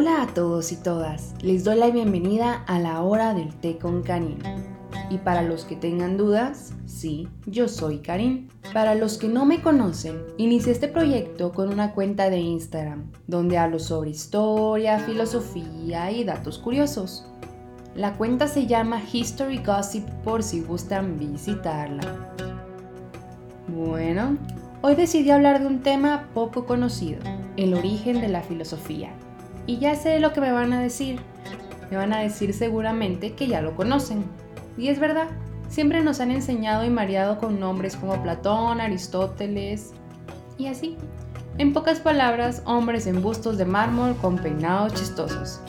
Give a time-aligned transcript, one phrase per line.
[0.00, 4.02] Hola a todos y todas, les doy la bienvenida a la hora del té con
[4.02, 4.38] Karin.
[5.10, 8.48] Y para los que tengan dudas, sí, yo soy Karin.
[8.72, 13.58] Para los que no me conocen, inicié este proyecto con una cuenta de Instagram, donde
[13.58, 17.26] hablo sobre historia, filosofía y datos curiosos.
[17.94, 22.32] La cuenta se llama History Gossip por si gustan visitarla.
[23.68, 24.38] Bueno,
[24.80, 27.20] hoy decidí hablar de un tema poco conocido,
[27.58, 29.12] el origen de la filosofía.
[29.66, 31.20] Y ya sé lo que me van a decir.
[31.90, 34.24] Me van a decir seguramente que ya lo conocen.
[34.78, 35.28] Y es verdad,
[35.68, 39.92] siempre nos han enseñado y mareado con nombres como Platón, Aristóteles
[40.58, 40.96] y así.
[41.58, 45.60] En pocas palabras, hombres en bustos de mármol con peinados chistosos.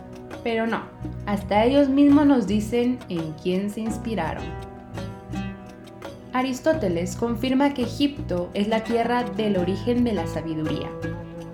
[0.43, 0.81] Pero no,
[1.25, 4.43] hasta ellos mismos nos dicen en quién se inspiraron.
[6.33, 10.89] Aristóteles confirma que Egipto es la tierra del origen de la sabiduría,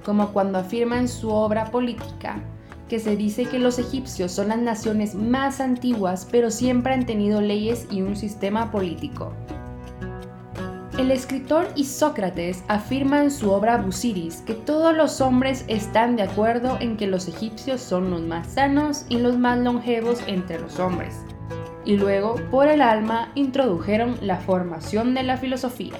[0.07, 2.41] como cuando afirma en su obra política
[2.87, 7.41] que se dice que los egipcios son las naciones más antiguas pero siempre han tenido
[7.41, 9.33] leyes y un sistema político.
[10.97, 16.77] El escritor Isócrates afirma en su obra Busiris que todos los hombres están de acuerdo
[16.79, 21.17] en que los egipcios son los más sanos y los más longevos entre los hombres.
[21.83, 25.95] Y luego, por el alma, introdujeron la formación de la filosofía.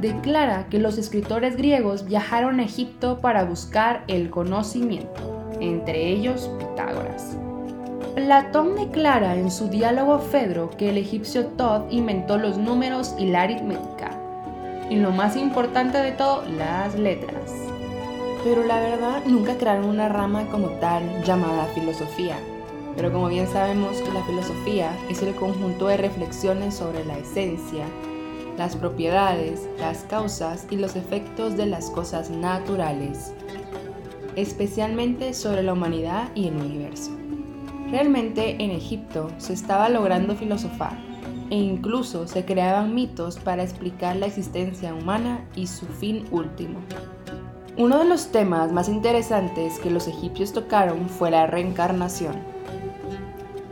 [0.00, 7.36] Declara que los escritores griegos viajaron a Egipto para buscar el conocimiento, entre ellos Pitágoras.
[8.14, 13.42] Platón declara en su diálogo Fedro que el egipcio Todd inventó los números y la
[13.42, 14.12] aritmética,
[14.88, 17.52] y lo más importante de todo, las letras.
[18.42, 22.36] Pero la verdad, nunca crearon una rama como tal llamada filosofía.
[22.96, 27.84] Pero como bien sabemos, la filosofía es el conjunto de reflexiones sobre la esencia,
[28.60, 33.32] las propiedades, las causas y los efectos de las cosas naturales,
[34.36, 37.10] especialmente sobre la humanidad y el universo.
[37.90, 40.92] Realmente en Egipto se estaba logrando filosofar,
[41.48, 46.80] e incluso se creaban mitos para explicar la existencia humana y su fin último.
[47.78, 52.34] Uno de los temas más interesantes que los egipcios tocaron fue la reencarnación.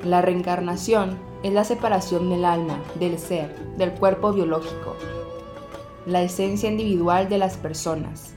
[0.05, 4.95] La reencarnación es la separación del alma, del ser, del cuerpo biológico,
[6.07, 8.33] la esencia individual de las personas.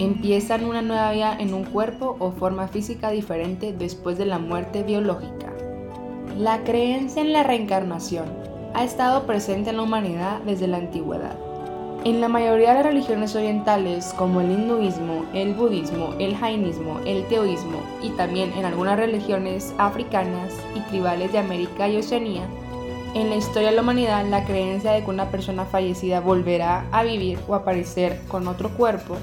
[0.00, 4.82] Empiezan una nueva vida en un cuerpo o forma física diferente después de la muerte
[4.82, 5.52] biológica.
[6.36, 8.26] La creencia en la reencarnación
[8.74, 11.47] ha estado presente en la humanidad desde la antigüedad.
[12.04, 17.26] En la mayoría de las religiones orientales, como el hinduismo, el budismo, el jainismo, el
[17.26, 22.42] teoísmo y también en algunas religiones africanas y tribales de América y Oceanía,
[23.14, 27.02] en la historia de la humanidad la creencia de que una persona fallecida volverá a
[27.02, 29.16] vivir o aparecer con otro cuerpo,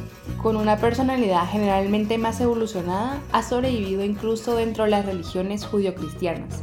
[0.43, 6.61] con una personalidad generalmente más evolucionada, ha sobrevivido incluso dentro de las religiones judio-cristianas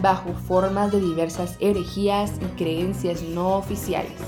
[0.00, 4.18] bajo formas de diversas herejías y creencias no oficiales.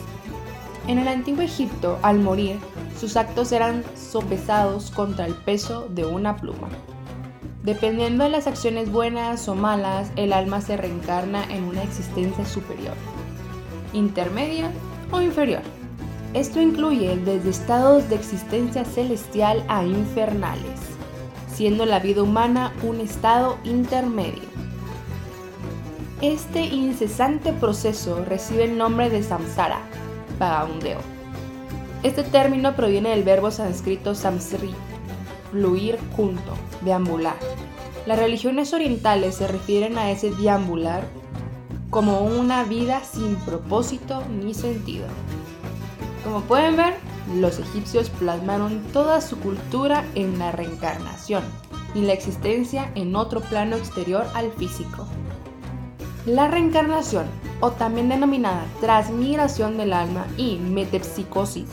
[0.86, 2.58] En el antiguo Egipto, al morir,
[3.00, 6.68] sus actos eran sopesados contra el peso de una pluma.
[7.62, 12.92] Dependiendo de las acciones buenas o malas, el alma se reencarna en una existencia superior,
[13.94, 14.70] intermedia
[15.10, 15.62] o inferior.
[16.34, 20.80] Esto incluye desde estados de existencia celestial a infernales,
[21.50, 24.42] siendo la vida humana un estado intermedio.
[26.20, 29.80] Este incesante proceso recibe el nombre de samsara,
[32.02, 34.74] Este término proviene del verbo sánscrito samsri,
[35.50, 36.52] fluir junto,
[36.82, 37.36] deambular.
[38.06, 41.04] Las religiones orientales se refieren a ese deambular
[41.88, 45.06] como una vida sin propósito ni sentido.
[46.24, 46.94] Como pueden ver,
[47.36, 51.42] los egipcios plasmaron toda su cultura en la reencarnación
[51.94, 55.06] y la existencia en otro plano exterior al físico.
[56.26, 57.26] La reencarnación,
[57.60, 61.68] o también denominada transmigración del alma y metempsicosis,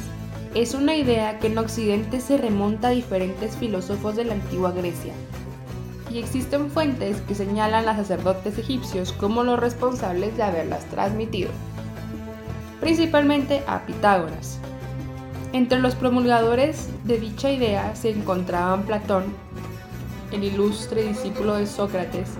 [0.53, 5.13] es una idea que en Occidente se remonta a diferentes filósofos de la antigua Grecia.
[6.09, 11.51] Y existen fuentes que señalan a sacerdotes egipcios como los responsables de haberlas transmitido,
[12.81, 14.59] principalmente a Pitágoras.
[15.53, 19.23] Entre los promulgadores de dicha idea se encontraban Platón,
[20.33, 22.31] el ilustre discípulo de Sócrates,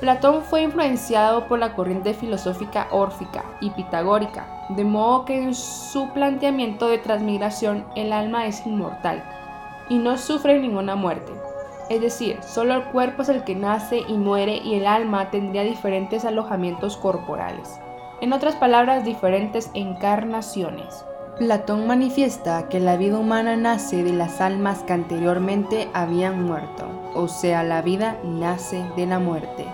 [0.00, 6.08] Platón fue influenciado por la corriente filosófica órfica y pitagórica, de modo que en su
[6.10, 9.22] planteamiento de transmigración el alma es inmortal
[9.88, 11.32] y no sufre ninguna muerte.
[11.88, 15.62] Es decir, solo el cuerpo es el que nace y muere y el alma tendría
[15.62, 17.78] diferentes alojamientos corporales.
[18.20, 21.04] En otras palabras, diferentes encarnaciones.
[21.38, 27.28] Platón manifiesta que la vida humana nace de las almas que anteriormente habían muerto o
[27.28, 29.66] sea, la vida nace de la muerte.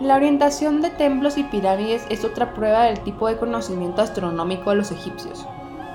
[0.00, 4.76] La orientación de templos y pirámides es otra prueba del tipo de conocimiento astronómico de
[4.76, 5.46] los egipcios.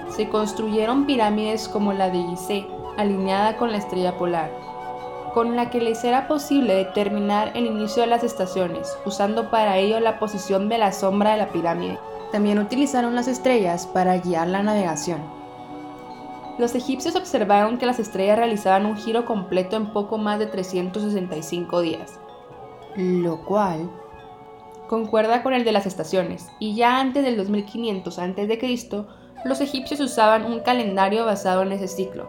[0.10, 2.68] Se construyeron pirámides como la de Gizeh,
[2.98, 4.52] alineada con la estrella polar,
[5.34, 10.00] con la que les era posible determinar el inicio de las estaciones, usando para ello
[10.00, 12.00] la posición de la sombra de la pirámide.
[12.32, 15.22] También utilizaron las estrellas para guiar la navegación.
[16.58, 21.82] Los egipcios observaron que las estrellas realizaban un giro completo en poco más de 365
[21.82, 22.20] días,
[22.96, 23.90] lo cual
[24.88, 29.06] concuerda con el de las estaciones, y ya antes del 2500 a.C.,
[29.46, 32.28] los egipcios usaban un calendario basado en ese ciclo,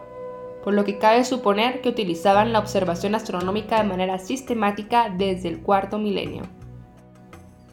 [0.63, 5.61] por lo que cabe suponer que utilizaban la observación astronómica de manera sistemática desde el
[5.61, 6.43] cuarto milenio.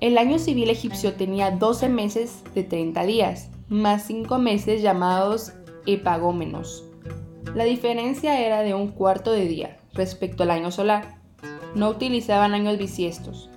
[0.00, 5.54] El año civil egipcio tenía 12 meses de 30 días, más 5 meses llamados
[5.86, 6.84] epagómenos.
[7.54, 11.16] La diferencia era de un cuarto de día respecto al año solar.
[11.74, 13.48] No utilizaban años bisiestos.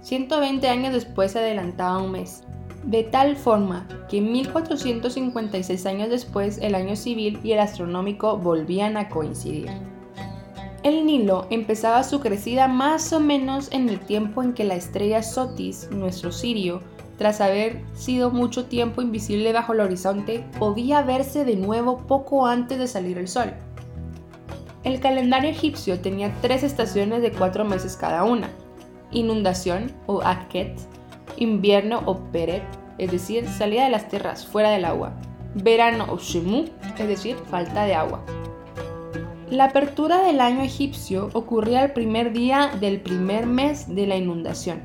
[0.00, 2.42] 120 años después se adelantaba un mes,
[2.84, 9.10] de tal forma que 1456 años después el año civil y el astronómico volvían a
[9.10, 9.68] coincidir.
[10.82, 15.22] El Nilo empezaba su crecida más o menos en el tiempo en que la estrella
[15.22, 16.80] Sotis, nuestro Sirio,
[17.18, 22.80] tras haber sido mucho tiempo invisible bajo el horizonte, podía verse de nuevo poco antes
[22.80, 23.52] de salir el sol.
[24.82, 28.50] El calendario egipcio tenía tres estaciones de cuatro meses cada una,
[29.12, 30.76] inundación o Akhet,
[31.36, 32.64] invierno o Peret,
[32.98, 35.12] es decir, salida de las tierras fuera del agua,
[35.54, 36.64] verano o Shemu,
[36.98, 38.24] es decir, falta de agua.
[39.52, 44.80] La apertura del año egipcio ocurría el primer día del primer mes de la inundación,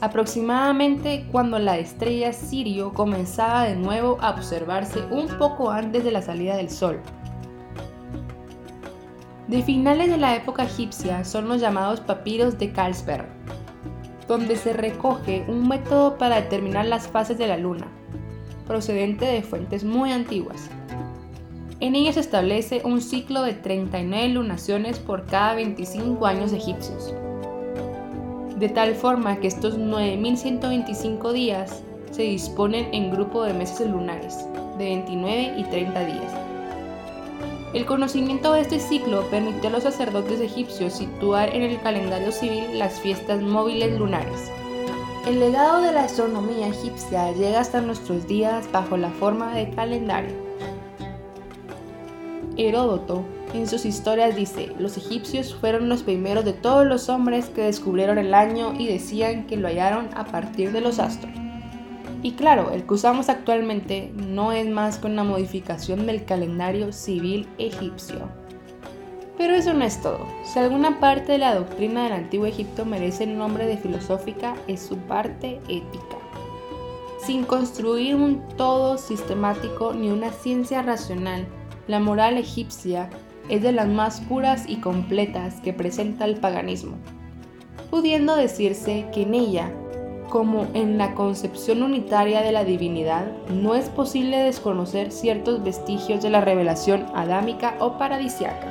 [0.00, 6.22] aproximadamente cuando la estrella Sirio comenzaba de nuevo a observarse un poco antes de la
[6.22, 7.00] salida del sol.
[9.48, 13.26] De finales de la época egipcia son los llamados papiros de Carlsberg,
[14.28, 17.88] donde se recoge un método para determinar las fases de la luna,
[18.68, 20.70] procedente de fuentes muy antiguas.
[21.82, 27.12] En ella se establece un ciclo de 39 lunaciones por cada 25 años egipcios,
[28.56, 31.82] de tal forma que estos 9.125 días
[32.12, 34.46] se disponen en grupo de meses lunares,
[34.78, 36.32] de 29 y 30 días.
[37.74, 42.78] El conocimiento de este ciclo permitió a los sacerdotes egipcios situar en el calendario civil
[42.78, 44.52] las fiestas móviles lunares.
[45.26, 50.51] El legado de la astronomía egipcia llega hasta nuestros días bajo la forma de calendario.
[52.56, 57.62] Heródoto, en sus historias dice, los egipcios fueron los primeros de todos los hombres que
[57.62, 61.32] descubrieron el año y decían que lo hallaron a partir de los astros.
[62.22, 67.48] Y claro, el que usamos actualmente no es más que una modificación del calendario civil
[67.58, 68.28] egipcio.
[69.36, 70.20] Pero eso no es todo.
[70.44, 74.80] Si alguna parte de la doctrina del antiguo Egipto merece el nombre de filosófica, es
[74.80, 76.16] su parte ética.
[77.26, 81.46] Sin construir un todo sistemático ni una ciencia racional,
[81.92, 83.10] la moral egipcia
[83.50, 86.96] es de las más puras y completas que presenta el paganismo,
[87.90, 89.70] pudiendo decirse que en ella
[90.30, 96.30] como en la concepción unitaria de la divinidad, no es posible desconocer ciertos vestigios de
[96.30, 98.66] la revelación adámica o paradisiaca.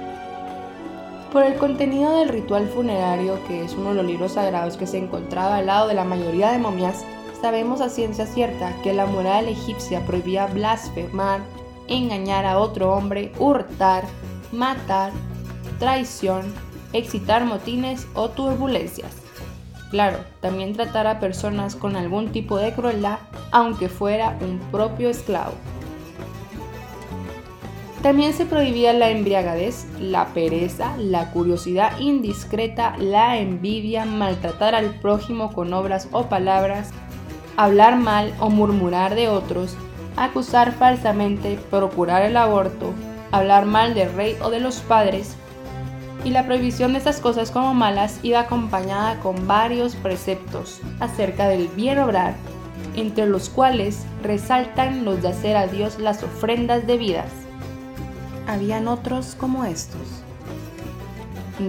[1.32, 4.98] Por el contenido del ritual funerario, que es uno de los libros sagrados que se
[4.98, 7.06] encontraba al lado de la mayoría de momias,
[7.40, 11.42] sabemos a ciencia cierta que la moral egipcia prohibía blasfemar,
[11.92, 14.04] engañar a otro hombre, hurtar,
[14.52, 15.12] matar,
[15.80, 16.54] traición,
[16.94, 19.18] excitar motines o turbulencias.
[19.92, 23.20] Claro, también tratar a personas con algún tipo de crueldad,
[23.52, 25.54] aunque fuera un propio esclavo.
[28.02, 35.54] También se prohibía la embriagadez, la pereza, la curiosidad indiscreta, la envidia, maltratar al prójimo
[35.54, 36.90] con obras o palabras,
[37.58, 39.78] hablar mal o murmurar de otros,
[40.18, 42.94] acusar falsamente, procurar el aborto,
[43.32, 45.36] hablar mal del rey o de los padres,
[46.24, 51.68] y la prohibición de estas cosas como malas iba acompañada con varios preceptos acerca del
[51.70, 52.36] bien obrar,
[52.96, 57.32] entre los cuales resaltan los de hacer a Dios las ofrendas debidas.
[58.48, 60.02] Habían otros como estos.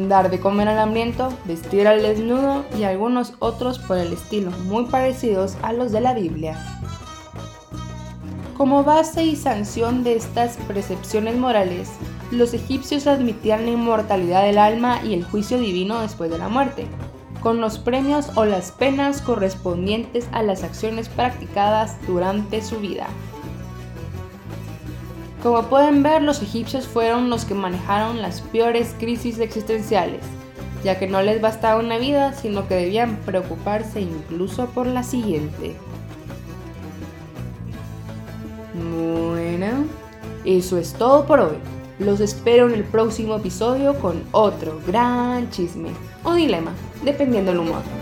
[0.09, 4.87] Dar de comer al hambriento, vestir al desnudo y algunos otros por el estilo muy
[4.87, 6.57] parecidos a los de la Biblia.
[8.62, 11.90] Como base y sanción de estas percepciones morales,
[12.31, 16.87] los egipcios admitían la inmortalidad del alma y el juicio divino después de la muerte,
[17.40, 23.09] con los premios o las penas correspondientes a las acciones practicadas durante su vida.
[25.42, 30.23] Como pueden ver, los egipcios fueron los que manejaron las peores crisis existenciales,
[30.85, 35.75] ya que no les bastaba una vida, sino que debían preocuparse incluso por la siguiente.
[38.93, 39.87] Bueno,
[40.45, 41.57] eso es todo por hoy.
[41.99, 45.91] Los espero en el próximo episodio con otro gran chisme
[46.25, 46.73] o dilema,
[47.03, 48.01] dependiendo del humor.